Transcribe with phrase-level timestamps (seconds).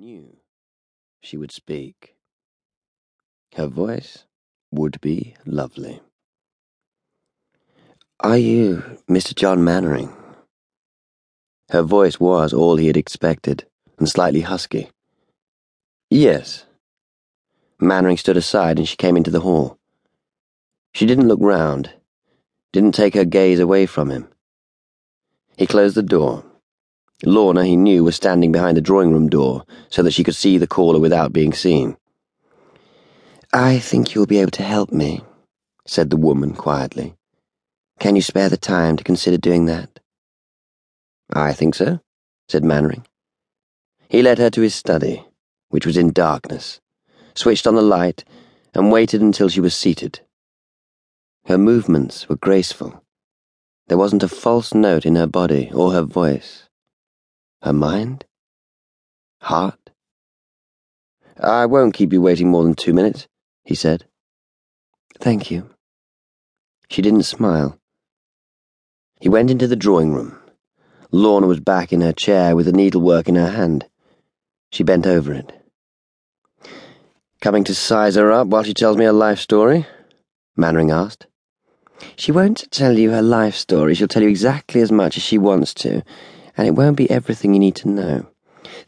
[0.00, 0.34] knew
[1.22, 2.14] she would speak.
[3.54, 4.24] Her voice
[4.72, 6.00] would be lovely.
[8.20, 9.34] Are you Mr.
[9.34, 10.10] John Mannering?
[11.68, 13.66] Her voice was all he had expected,
[13.98, 14.90] and slightly husky.
[16.08, 16.64] Yes.
[17.78, 19.78] Mannering stood aside and she came into the hall.
[20.94, 21.90] She didn't look round,
[22.72, 24.28] didn't take her gaze away from him.
[25.58, 26.49] He closed the door.
[27.24, 30.56] Lorna, he knew, was standing behind the drawing room door so that she could see
[30.56, 31.96] the caller without being seen.
[33.52, 35.22] I think you'll be able to help me,
[35.86, 37.14] said the woman quietly.
[37.98, 40.00] Can you spare the time to consider doing that?
[41.32, 42.00] I think so,
[42.48, 43.06] said Mannering.
[44.08, 45.24] He led her to his study,
[45.68, 46.80] which was in darkness,
[47.34, 48.24] switched on the light,
[48.74, 50.20] and waited until she was seated.
[51.46, 53.04] Her movements were graceful.
[53.88, 56.69] There wasn't a false note in her body or her voice.
[57.62, 58.24] Her mind?
[59.42, 59.90] Heart?
[61.38, 63.28] I won't keep you waiting more than two minutes,
[63.64, 64.06] he said.
[65.18, 65.70] Thank you.
[66.88, 67.78] She didn't smile.
[69.20, 70.38] He went into the drawing room.
[71.12, 73.86] Lorna was back in her chair with the needlework in her hand.
[74.70, 75.52] She bent over it.
[77.40, 79.86] Coming to size her up while she tells me her life story?
[80.56, 81.26] Mannering asked.
[82.16, 83.94] She won't tell you her life story.
[83.94, 86.02] She'll tell you exactly as much as she wants to,
[86.60, 88.26] and it won't be everything you need to know.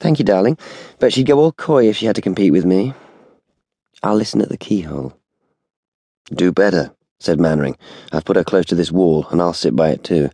[0.00, 0.58] Thank you, darling,
[0.98, 2.94] but she'd go all coy if she had to compete with me.
[4.02, 5.16] I'll listen at the keyhole.
[6.32, 7.76] Do better, said Mannering.
[8.10, 10.30] I've put her close to this wall, and I'll sit by it too.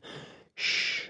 [0.55, 1.09] Shh.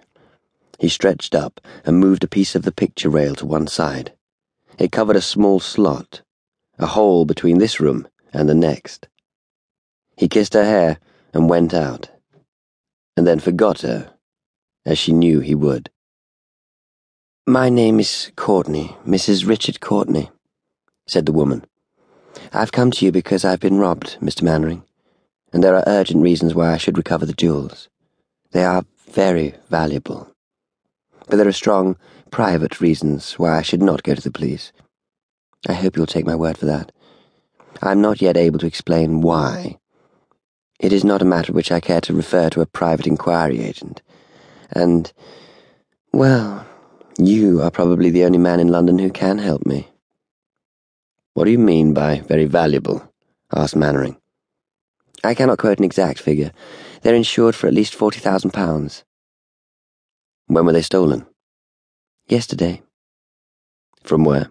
[0.80, 4.12] He stretched up and moved a piece of the picture rail to one side.
[4.80, 6.22] It covered a small slot,
[6.76, 9.06] a hole between this room and the next.
[10.16, 10.98] He kissed her hair
[11.32, 12.10] and went out,
[13.16, 14.12] and then forgot her,
[14.84, 15.88] as she knew he would.
[17.48, 19.46] My name is Courtney, Mrs.
[19.46, 20.30] Richard Courtney,
[21.06, 21.64] said the woman.
[22.52, 24.42] I've come to you because I've been robbed, Mr.
[24.42, 24.82] Mannering,
[25.52, 27.88] and there are urgent reasons why I should recover the jewels.
[28.50, 30.28] They are very valuable.
[31.28, 31.96] But there are strong,
[32.32, 34.72] private reasons why I should not go to the police.
[35.68, 36.90] I hope you'll take my word for that.
[37.80, 39.78] I'm not yet able to explain why.
[40.80, 44.02] It is not a matter which I care to refer to a private inquiry agent.
[44.72, 45.12] And,
[46.12, 46.66] well,
[47.18, 49.88] you are probably the only man in London who can help me.
[51.34, 53.12] What do you mean by very valuable?
[53.52, 54.16] asked Mannering.
[55.22, 56.52] I cannot quote an exact figure.
[57.02, 59.04] They're insured for at least forty thousand pounds.
[60.46, 61.26] When were they stolen?
[62.28, 62.82] Yesterday.
[64.02, 64.50] From where?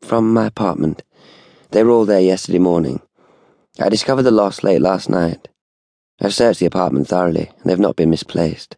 [0.00, 1.02] From my apartment.
[1.70, 3.00] They were all there yesterday morning.
[3.80, 5.48] I discovered the loss late last night.
[6.20, 8.76] I've searched the apartment thoroughly, and they've not been misplaced.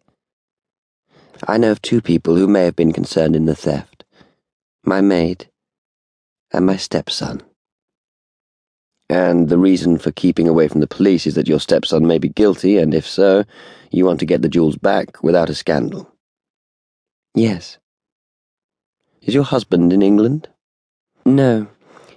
[1.47, 4.03] I know of two people who may have been concerned in the theft
[4.83, 5.49] my maid
[6.51, 7.41] and my stepson.
[9.09, 12.29] And the reason for keeping away from the police is that your stepson may be
[12.29, 13.43] guilty, and if so,
[13.91, 16.11] you want to get the jewels back without a scandal.
[17.35, 17.77] Yes.
[19.21, 20.49] Is your husband in England?
[21.25, 21.67] No.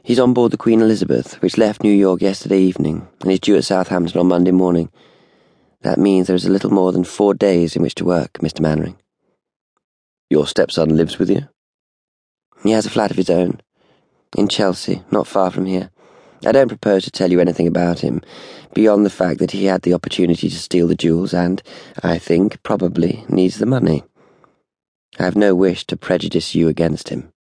[0.03, 3.57] He's on board the Queen Elizabeth, which left New York yesterday evening, and is due
[3.57, 4.91] at Southampton on Monday morning.
[5.83, 8.61] That means there is a little more than four days in which to work, Mr.
[8.61, 8.97] Mannering.
[10.31, 11.49] Your stepson lives with you?
[12.63, 13.61] He has a flat of his own.
[14.37, 15.91] In Chelsea, not far from here.
[16.45, 18.21] I don't propose to tell you anything about him,
[18.75, 21.63] beyond the fact that he had the opportunity to steal the jewels and,
[22.03, 24.05] I think, probably needs the money.
[25.19, 27.33] I have no wish to prejudice you against him.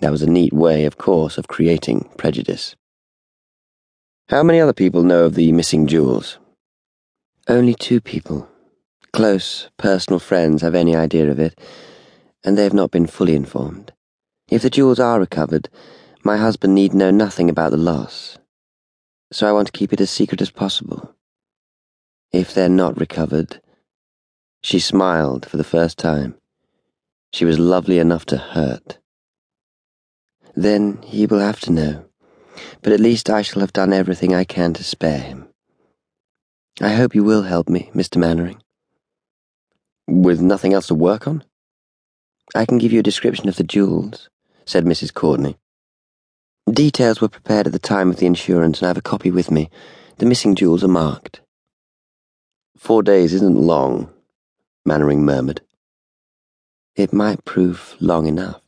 [0.00, 2.76] That was a neat way, of course, of creating prejudice.
[4.28, 6.38] How many other people know of the missing jewels?
[7.48, 8.48] Only two people.
[9.12, 11.58] Close, personal friends have any idea of it,
[12.44, 13.92] and they have not been fully informed.
[14.48, 15.68] If the jewels are recovered,
[16.22, 18.38] my husband need know nothing about the loss,
[19.32, 21.14] so I want to keep it as secret as possible.
[22.32, 23.60] If they're not recovered,
[24.62, 26.36] she smiled for the first time.
[27.32, 28.98] She was lovely enough to hurt.
[30.54, 32.06] Then he will have to know.
[32.82, 35.48] But at least I shall have done everything I can to spare him.
[36.80, 38.16] I hope you will help me, Mr.
[38.16, 38.62] Mannering.
[40.06, 41.44] With nothing else to work on?
[42.54, 44.28] I can give you a description of the jewels,
[44.64, 45.12] said Mrs.
[45.12, 45.56] Courtney.
[46.70, 49.50] Details were prepared at the time of the insurance, and I have a copy with
[49.50, 49.70] me.
[50.18, 51.40] The missing jewels are marked.
[52.76, 54.10] Four days isn't long,
[54.86, 55.62] Mannering murmured.
[56.94, 58.60] It might prove long enough.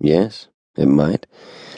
[0.00, 1.24] Yes, it might.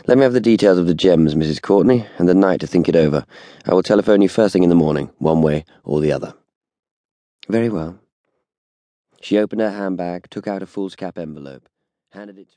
[0.06, 1.60] Let me have the details of the gems, Mrs.
[1.60, 3.26] Courtney, and the night to think it over.
[3.66, 6.32] I will telephone you first thing in the morning, one way or the other.
[7.46, 7.98] Very well.
[9.20, 11.68] She opened her handbag, took out a foolscap envelope,
[12.12, 12.48] handed it to